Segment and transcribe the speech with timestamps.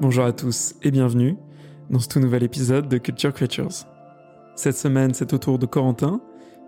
[0.00, 1.36] Bonjour à tous et bienvenue
[1.90, 3.84] dans ce tout nouvel épisode de Culture Creatures.
[4.54, 6.20] Cette semaine, c'est au tour de Corentin,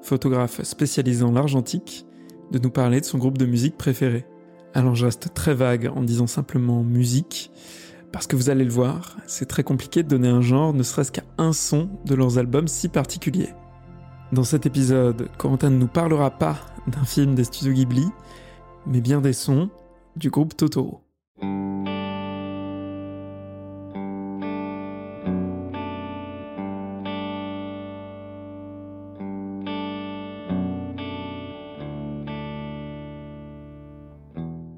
[0.03, 2.07] photographe spécialisé en l'argentique,
[2.51, 4.27] de nous parler de son groupe de musique préféré.
[4.75, 7.53] Alors je reste très vague en disant simplement musique,
[8.11, 11.13] parce que vous allez le voir, c'est très compliqué de donner un genre, ne serait-ce
[11.13, 13.55] qu'à un son de leurs albums si particuliers.
[14.33, 16.57] Dans cet épisode, Corentin ne nous parlera pas
[16.89, 18.09] d'un film des studios Ghibli,
[18.89, 19.71] mais bien des sons
[20.17, 21.05] du groupe Totoro.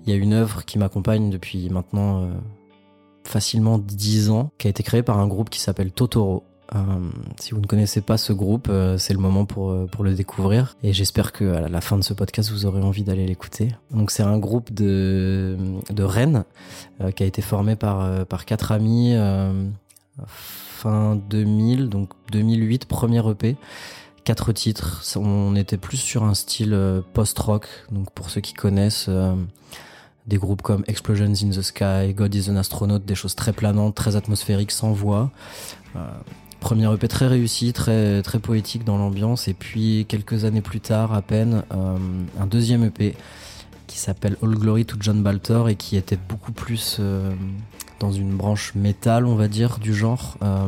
[0.05, 2.27] Il y a une œuvre qui m'accompagne depuis maintenant euh,
[3.25, 6.45] facilement 10 ans, qui a été créée par un groupe qui s'appelle Totoro.
[6.75, 6.79] Euh,
[7.39, 10.77] si vous ne connaissez pas ce groupe, euh, c'est le moment pour, pour le découvrir.
[10.83, 13.69] Et j'espère que à la fin de ce podcast, vous aurez envie d'aller l'écouter.
[13.93, 15.57] Donc c'est un groupe de,
[15.91, 16.45] de Rennes
[17.15, 19.15] qui a été formé par, par quatre amis
[20.27, 23.57] fin 2000, donc 2008, premier EP
[24.25, 25.03] quatre titres.
[25.17, 27.67] On était plus sur un style post-rock.
[27.91, 29.11] Donc pour ceux qui connaissent,
[30.27, 33.95] des groupes comme Explosions in the Sky, God is an Astronaut, des choses très planantes,
[33.95, 35.31] très atmosphériques, sans voix.
[35.97, 36.01] Euh,
[36.61, 39.49] premier EP très réussi, très très poétique dans l'ambiance.
[39.49, 41.97] Et puis quelques années plus tard, à peine, euh,
[42.39, 43.17] un deuxième EP
[43.89, 47.33] qui s'appelle All Glory to John Baltor et qui était beaucoup plus euh,
[48.03, 50.67] dans une branche métal, on va dire, du genre, euh,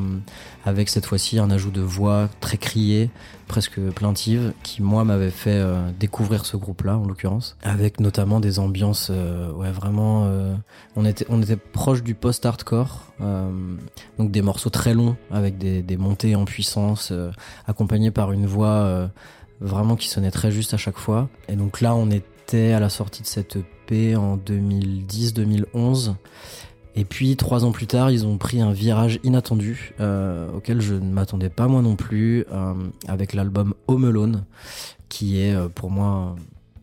[0.65, 3.11] avec cette fois-ci un ajout de voix très criée,
[3.49, 8.61] presque plaintive, qui moi m'avait fait euh, découvrir ce groupe-là, en l'occurrence, avec notamment des
[8.61, 10.31] ambiances, euh, ouais, vraiment,
[10.95, 13.13] on était on était proche du post-hardcore,
[14.19, 17.13] donc des morceaux très longs avec des, des montées en puissance,
[17.67, 19.11] accompagnés par une voix
[19.61, 21.29] vraiment qui sonnait très juste à chaque fois.
[21.48, 26.14] Et donc là, on était à la sortie de cette EP en 2010-2011.
[26.97, 30.95] Et puis trois ans plus tard, ils ont pris un virage inattendu euh, auquel je
[30.95, 32.75] ne m'attendais pas moi non plus, euh,
[33.09, 34.45] avec l'album Home Alone,
[35.09, 36.37] qui est euh, pour moi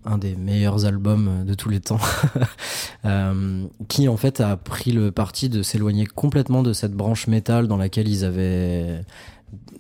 [0.04, 2.00] un des meilleurs albums de tous les temps,
[3.88, 7.78] qui en fait a pris le parti de s'éloigner complètement de cette branche métal dans
[7.78, 9.06] laquelle ils avaient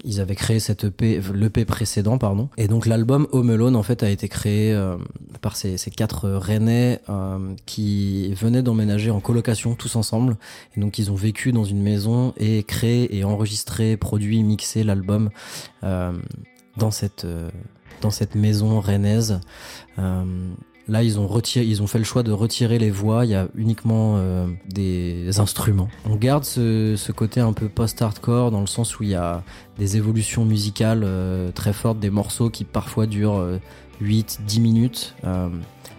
[0.03, 2.49] ils avaient créé cette EP, l'EP précédent, pardon.
[2.57, 4.97] Et donc l'album Home Alone, en fait, a été créé euh,
[5.41, 10.37] par ces, quatre Rennais euh, qui venaient d'emménager en colocation tous ensemble.
[10.75, 15.29] Et donc ils ont vécu dans une maison et créé et enregistré, produit, mixé l'album
[15.83, 16.13] euh,
[16.77, 16.89] dans
[18.01, 19.39] dans cette maison rennaise.
[20.87, 23.25] Là, ils ont retiré, ils ont fait le choix de retirer les voix.
[23.25, 25.89] Il y a uniquement euh, des instruments.
[26.05, 29.43] On garde ce, ce côté un peu post-hardcore dans le sens où il y a
[29.77, 33.59] des évolutions musicales euh, très fortes, des morceaux qui parfois durent euh,
[34.01, 35.49] 8-10 minutes, euh,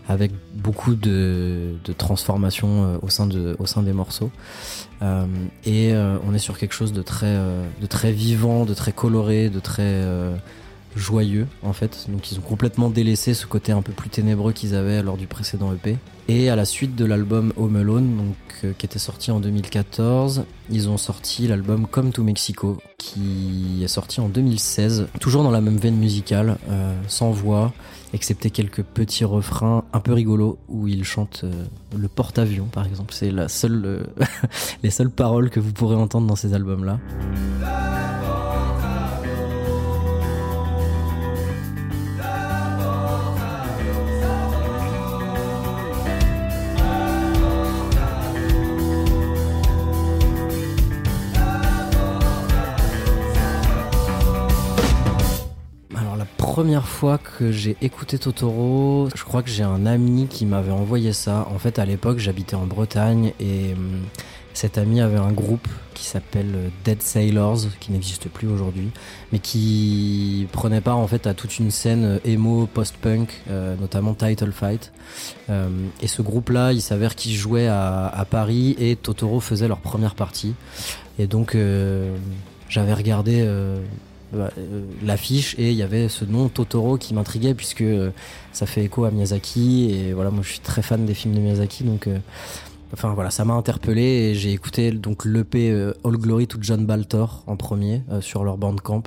[0.09, 4.31] avec beaucoup de, de transformations euh, au sein de, au sein des morceaux.
[5.01, 5.27] Euh,
[5.65, 5.93] et
[6.27, 7.37] on est sur quelque chose de très,
[7.81, 10.01] de très vivant, de très coloré, de très
[10.97, 12.07] joyeux en fait.
[12.09, 15.27] Donc ils ont complètement délaissé ce côté un peu plus ténébreux qu'ils avaient lors du
[15.27, 15.97] précédent EP.
[16.29, 20.45] Et à la suite de l'album Home Alone, donc euh, qui était sorti en 2014,
[20.71, 25.61] ils ont sorti l'album Come to Mexico, qui est sorti en 2016, toujours dans la
[25.61, 27.73] même veine musicale, euh, sans voix,
[28.15, 31.65] excepté quelques petits refrains un peu rigolos où ils chantent euh,
[31.97, 33.13] le porte-avions par exemple.
[33.13, 34.07] C'est la seule,
[34.85, 37.01] les seules paroles que vous pourrez entendre dans ces albums-là.
[56.63, 61.13] Première fois que j'ai écouté Totoro, je crois que j'ai un ami qui m'avait envoyé
[61.13, 61.49] ça.
[61.53, 64.03] En fait, à l'époque, j'habitais en Bretagne et hum,
[64.55, 68.93] cet ami avait un groupe qui s'appelle euh, Dead Sailors, qui n'existe plus aujourd'hui,
[69.33, 74.15] mais qui prenait part en fait à toute une scène euh, emo, post-punk, euh, notamment
[74.15, 74.93] Title Fight.
[76.01, 80.55] Et ce groupe-là, il s'avère qu'il jouait à, Paris et Totoro faisait leur première partie.
[81.19, 81.57] Et donc,
[82.69, 83.47] j'avais regardé
[84.33, 88.11] bah, euh, l'affiche et il y avait ce nom Totoro qui m'intriguait puisque euh,
[88.53, 91.41] ça fait écho à Miyazaki et voilà moi je suis très fan des films de
[91.41, 92.19] Miyazaki donc euh,
[92.95, 96.87] enfin voilà ça m'a interpellé et j'ai écouté donc l'EP euh, All Glory to John
[96.87, 99.03] Baltor en premier euh, sur leur bandcamp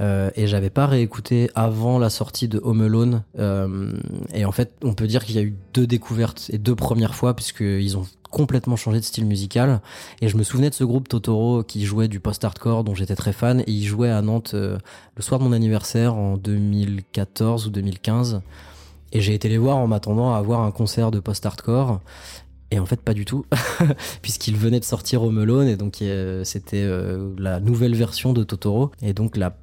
[0.00, 3.22] euh, et j'avais pas réécouté avant la sortie de Home Alone.
[3.38, 3.92] Euh,
[4.32, 7.14] et en fait on peut dire qu'il y a eu deux découvertes et deux premières
[7.14, 9.80] fois puisque ils ont complètement changé de style musical.
[10.22, 13.32] Et je me souvenais de ce groupe Totoro qui jouait du post-hardcore dont j'étais très
[13.32, 13.60] fan.
[13.60, 14.78] Et il jouait à Nantes euh,
[15.16, 18.40] le soir de mon anniversaire en 2014 ou 2015
[19.12, 22.00] et j'ai été les voir en m'attendant à avoir un concert de post-hardcore.
[22.70, 23.44] Et en fait, pas du tout,
[24.22, 25.32] puisqu'il venait de sortir au
[25.62, 26.04] et donc
[26.44, 26.88] c'était
[27.36, 28.92] la nouvelle version de Totoro.
[29.02, 29.56] Et donc la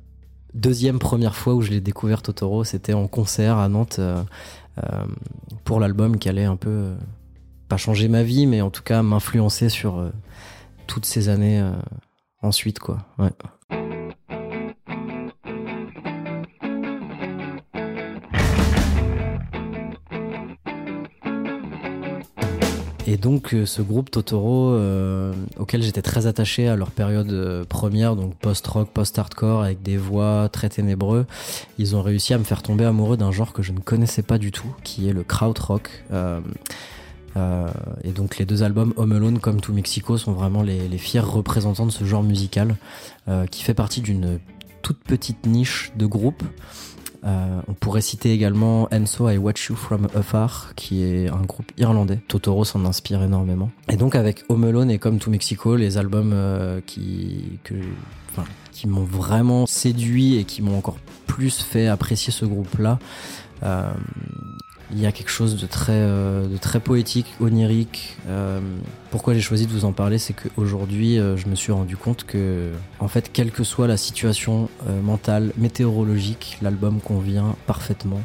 [0.57, 3.99] deuxième première fois où je l'ai découvert Totoro, c'était en concert à Nantes
[5.63, 6.93] pour l'album qui allait un peu,
[7.67, 10.11] pas changer ma vie, mais en tout cas m'influencer sur
[10.85, 11.63] toutes ces années
[12.41, 12.99] ensuite, quoi.
[23.09, 27.63] Et donc euh, ce groupe Totoro, euh, auquel j'étais très attaché à leur période euh,
[27.63, 31.25] première, donc post-rock, post-hardcore, avec des voix très ténébreux,
[31.77, 34.37] ils ont réussi à me faire tomber amoureux d'un genre que je ne connaissais pas
[34.37, 35.89] du tout, qui est le krautrock.
[38.03, 41.21] et donc les deux albums Home Alone comme To Mexico sont vraiment les, les fiers
[41.21, 42.75] représentants de ce genre musical,
[43.51, 44.39] qui fait partie d'une
[44.81, 46.43] toute petite niche de groupe.
[47.25, 51.71] Euh, on pourrait citer également Enso I Watch You From Afar, qui est un groupe
[51.77, 52.19] irlandais.
[52.27, 53.71] Totoro s'en inspire énormément.
[53.89, 57.75] Et donc avec Home Alone et Comme to Mexico, les albums euh, qui, que,
[58.71, 62.99] qui m'ont vraiment séduit et qui m'ont encore plus fait apprécier ce groupe-là.
[63.63, 63.91] Euh,
[64.91, 68.17] il y a quelque chose de très, euh, de très poétique, onirique.
[68.27, 68.59] Euh,
[69.11, 72.23] pourquoi j'ai choisi de vous en parler, c'est qu'aujourd'hui, euh, je me suis rendu compte
[72.23, 74.69] que, en fait, quelle que soit la situation
[75.03, 78.21] mentale, météorologique, l'album convient parfaitement.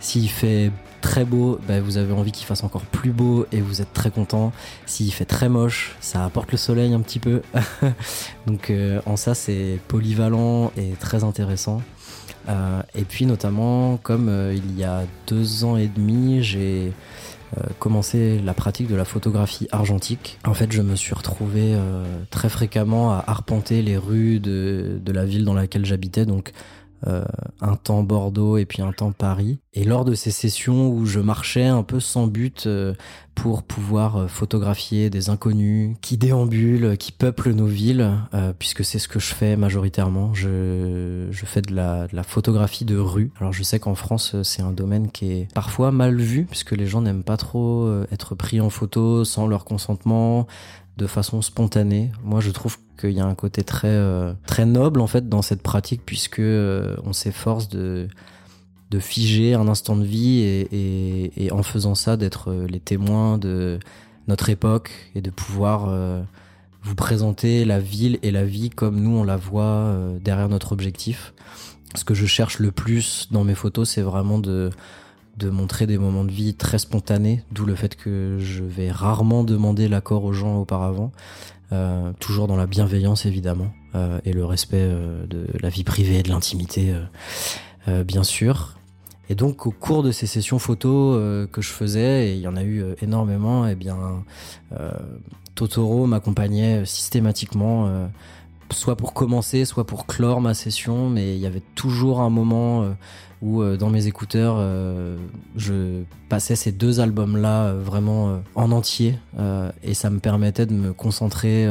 [0.00, 3.80] S'il fait très beau, bah, vous avez envie qu'il fasse encore plus beau et vous
[3.80, 4.52] êtes très content.
[4.86, 7.42] S'il fait très moche, ça apporte le soleil un petit peu.
[8.46, 8.72] Donc
[9.06, 11.82] en ça, c'est polyvalent et très intéressant.
[12.48, 16.92] Euh, et puis notamment, comme euh, il y a deux ans et demi, j'ai
[17.56, 20.38] euh, commencé la pratique de la photographie argentique.
[20.44, 21.76] En fait, je me suis retrouvé
[22.30, 26.52] très fréquemment à arpenter les rues de, de la ville dans laquelle j'habitais, donc
[27.06, 27.24] euh,
[27.60, 29.58] un temps Bordeaux et puis un temps Paris.
[29.72, 32.94] Et lors de ces sessions où je marchais un peu sans but euh,
[33.34, 38.10] pour pouvoir euh, photographier des inconnus qui déambulent, qui peuplent nos villes,
[38.58, 40.34] puisque c'est ce que je fais majoritairement.
[40.34, 43.30] Je, je fais de la photographie de rue.
[43.40, 46.86] Alors je sais qu'en France c'est un domaine qui est parfois mal vu, puisque les
[46.86, 50.46] gens n'aiment pas trop être pris en photo sans leur consentement,
[50.96, 52.10] de façon spontanée.
[52.22, 55.42] Moi, je trouve qu'il y a un côté très euh, très noble en fait dans
[55.42, 58.08] cette pratique puisque euh, on s'efforce de
[58.90, 63.78] de figer un instant de vie et, en faisant ça d'être euh, les témoins de
[64.28, 65.90] notre époque et de pouvoir
[66.84, 71.34] vous présenter la ville et la vie comme nous on la voit derrière notre objectif.
[71.96, 74.70] Ce que je cherche le plus dans mes photos, c'est vraiment de
[75.36, 79.44] de montrer des moments de vie très spontanés, d'où le fait que je vais rarement
[79.44, 81.12] demander l'accord aux gens auparavant,
[81.72, 86.22] euh, toujours dans la bienveillance évidemment, euh, et le respect euh, de la vie privée,
[86.22, 86.94] de l'intimité,
[87.86, 88.76] bien sûr.
[89.28, 92.56] Et donc au cours de ces sessions photos que je faisais, et il y en
[92.56, 93.96] a eu énormément, et eh bien
[95.54, 98.08] Totoro m'accompagnait systématiquement
[98.72, 102.82] soit pour commencer, soit pour clore ma session, mais il y avait toujours un moment
[102.82, 102.92] euh,
[103.40, 105.16] où euh, dans mes écouteurs, euh,
[105.56, 109.18] je passais ces deux albums-là vraiment en entier,
[109.82, 111.68] et ça me permettait de me concentrer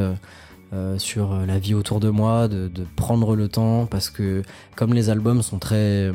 [0.98, 4.42] sur la vie autour de moi, de, de, prendre le temps, parce que
[4.76, 6.12] comme les albums sont très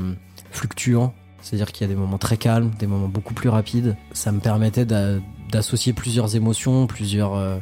[0.52, 4.32] fluctuants, c'est-à-dire qu'il y a des moments très calmes, des moments beaucoup plus rapides, ça
[4.32, 7.60] me permettait d'associer plusieurs émotions, plusieurs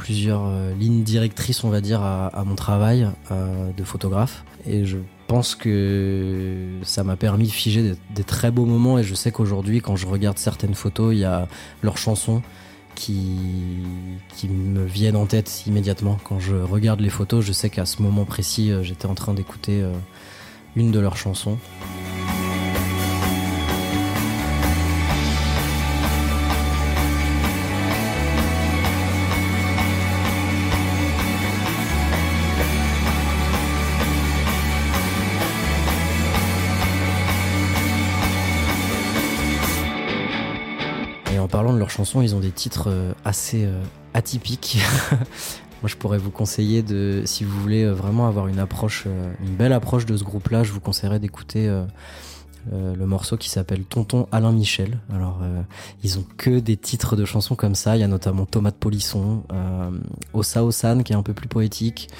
[0.00, 4.44] plusieurs euh, lignes directrices, on va dire, à, mon travail euh, de photographe.
[4.66, 8.98] Et je pense que ça m'a permis de figer des, très beaux moments.
[8.98, 11.48] Et je sais qu'aujourd'hui, quand je regarde certaines photos, il y a
[11.82, 12.40] leurs chansons
[12.94, 13.36] qui,
[14.48, 16.18] me viennent en tête immédiatement.
[16.24, 19.34] Quand je regarde les photos, je sais qu'à ce moment précis, euh, j'étais en train
[19.34, 19.84] d'écouter
[20.76, 21.58] une de leurs chansons.
[42.22, 43.82] Ils ont des titres euh, assez euh,
[44.14, 44.78] atypiques.
[45.82, 49.06] Moi, je pourrais vous conseiller de, si vous voulez euh, vraiment avoir une approche,
[49.42, 51.70] une belle approche de ce groupe-là, je vous conseillerais d'écouter
[52.70, 54.98] le morceau qui s'appelle Tonton Alain Michel.
[55.10, 55.40] Alors,
[56.04, 57.96] ils ont que des titres de chansons comme ça.
[57.96, 59.42] Il y a notamment Tomate Polisson,
[60.34, 62.10] Osa Osan qui est un peu plus poétique.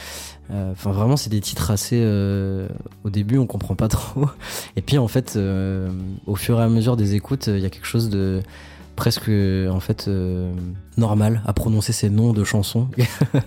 [0.48, 2.02] Enfin, vraiment, c'est des titres assez.
[3.04, 4.24] au début, on comprend pas trop,
[4.76, 5.38] et puis en fait,
[6.26, 8.40] au fur et à mesure des écoutes, il y a quelque chose de
[9.00, 10.52] presque en fait euh,
[10.98, 12.88] normal à prononcer ces noms de chansons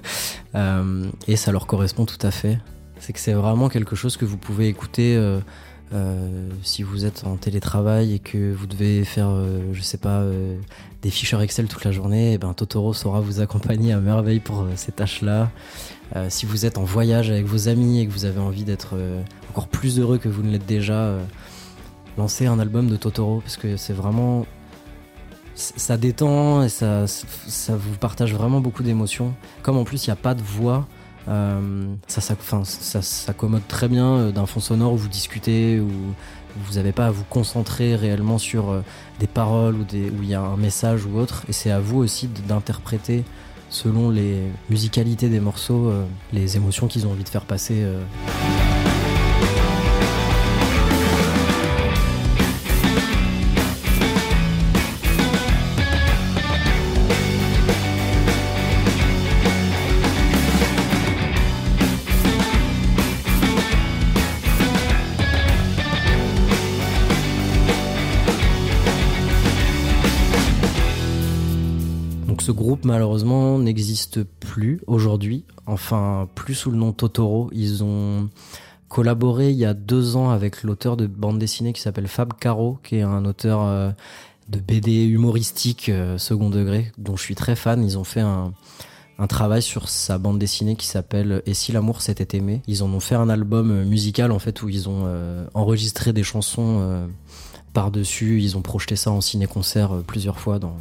[0.55, 2.57] euh, et ça leur correspond tout à fait.
[2.99, 5.39] C'est que c'est vraiment quelque chose que vous pouvez écouter euh,
[5.93, 10.21] Euh, si vous êtes en télétravail et que vous devez faire, euh, je sais pas,
[10.21, 10.57] euh,
[11.03, 14.65] des ficheurs Excel toute la journée, eh ben Totoro saura vous accompagner à merveille pour
[14.75, 15.51] ces tâches-là.
[16.29, 18.95] si vous êtes en voyage avec vos amis et que vous avez envie d'être
[19.49, 21.15] encore plus heureux que vous ne l'êtes déjà,
[22.17, 24.45] lancez un album de Totoro parce que c'est vraiment
[25.55, 29.33] ça détend et ça, ça vous partage vraiment beaucoup d'émotions.
[29.61, 30.87] Comme en plus il n'y a pas de voix,
[31.27, 35.89] euh, ça, ça, ça s'accommode très bien euh, d'un fond sonore où vous discutez, où
[36.57, 38.81] vous n'avez pas à vous concentrer réellement sur euh,
[39.19, 41.43] des paroles ou où il y a un message ou autre.
[41.47, 43.23] Et c'est à vous aussi d'interpréter
[43.69, 45.91] selon les musicalités des morceaux,
[46.31, 47.83] les émotions qu'ils ont envie de faire passer.
[72.41, 77.49] Ce groupe malheureusement n'existe plus aujourd'hui, enfin plus sous le nom Totoro.
[77.53, 78.29] Ils ont
[78.89, 82.77] collaboré il y a deux ans avec l'auteur de bande dessinée qui s'appelle Fab Caro,
[82.83, 83.91] qui est un auteur euh,
[84.49, 87.83] de BD humoristique euh, second degré, dont je suis très fan.
[87.83, 88.53] Ils ont fait un,
[89.29, 92.61] travail sur sa bande dessinée qui s'appelle Et si l'amour s'était aimé?
[92.67, 96.23] Ils en ont fait un album musical en fait où ils ont euh, enregistré des
[96.23, 97.07] chansons
[97.71, 98.41] par-dessus.
[98.41, 100.75] Ils ont projeté ça en ciné-concert plusieurs fois dans,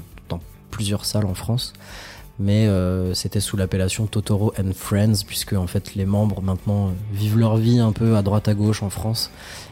[0.73, 1.73] plusieurs salles en France.
[2.39, 6.91] Mais euh, c'était sous l'appellation Totoro and Friends, puisque en fait les membres maintenant euh,
[7.13, 9.31] vivent leur vie un peu à droite à gauche en France,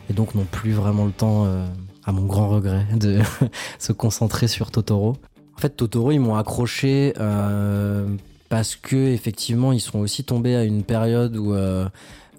[0.08, 1.66] et donc n'ont plus vraiment le temps, euh,
[2.04, 3.18] à mon grand regret, de
[3.78, 5.16] se concentrer sur Totoro.
[5.56, 7.12] En fait, Totoro, ils m'ont accroché
[8.48, 11.54] parce que effectivement, ils sont aussi tombés à une période où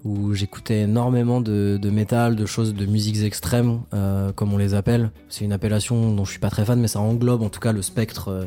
[0.04, 4.74] où j'écoutais énormément de, de métal, de choses, de musiques extrêmes, euh, comme on les
[4.74, 5.10] appelle.
[5.28, 7.72] C'est une appellation dont je suis pas très fan, mais ça englobe en tout cas
[7.72, 8.44] le spectre euh,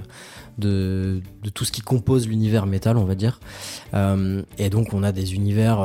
[0.57, 3.39] de, de tout ce qui compose l'univers métal, on va dire.
[3.93, 5.79] Euh, et donc on a des univers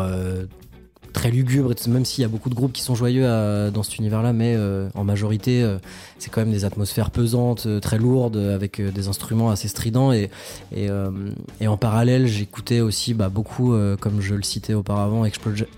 [1.13, 3.25] très lugubre, même s'il y a beaucoup de groupes qui sont joyeux
[3.71, 5.79] dans cet univers-là, mais euh, en majorité, euh,
[6.19, 10.13] c'est quand même des atmosphères pesantes, euh, très lourdes, avec des instruments assez stridents.
[10.13, 10.31] Et,
[11.67, 15.25] en parallèle, j'écoutais aussi bah, beaucoup, comme je le citais auparavant,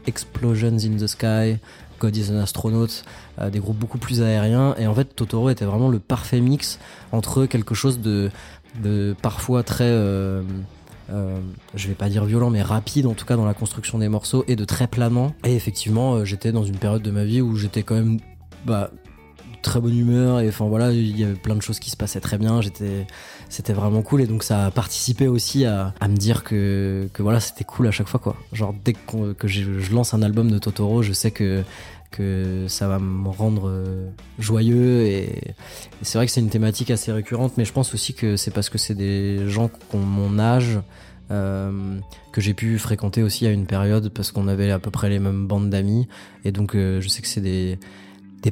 [0.06, 1.58] Explosions in the Sky,
[2.00, 2.88] God is an Astronaut,
[3.50, 4.74] des groupes beaucoup plus aériens.
[4.78, 6.78] Et en fait, Totoro était vraiment le parfait mix
[7.12, 8.30] entre quelque chose de,
[9.20, 10.42] parfois très euh,
[11.74, 14.44] je vais pas dire violent, mais rapide en tout cas dans la construction des morceaux
[14.48, 15.34] et de très planant.
[15.44, 18.18] Et effectivement, euh, j'étais dans une période de ma vie où j'étais quand même
[18.66, 18.90] bah,
[19.62, 22.20] très bonne humeur et enfin voilà, il y avait plein de choses qui se passaient
[22.20, 22.60] très bien.
[22.60, 23.06] J'étais,
[23.48, 27.64] c'était vraiment cool et donc ça a participé aussi à, me dire que, voilà, c'était
[27.64, 28.36] cool à chaque fois quoi.
[28.52, 31.62] Genre dès que, je lance un album de Totoro, je sais que
[32.12, 35.54] que ça va me rendre euh, joyeux et,
[36.02, 38.68] c'est vrai que c'est une thématique assez récurrente mais je pense aussi que c'est parce
[38.70, 40.78] que c'est des gens qui ont mon âge
[41.30, 41.98] euh,
[42.32, 45.18] que j'ai pu fréquenter aussi à une période parce qu'on avait à peu près les
[45.18, 46.06] mêmes bandes d'amis
[46.44, 47.78] et donc euh, je sais que c'est des,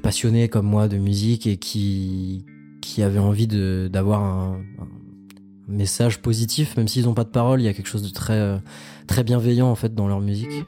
[0.02, 2.44] passionnés comme moi de musique et qui
[2.80, 4.88] qui avaient envie d'avoir un, un,
[5.68, 8.60] message positif même s'ils n'ont pas de parole il y a quelque chose de très
[9.06, 10.64] très bienveillant en fait dans leur musique.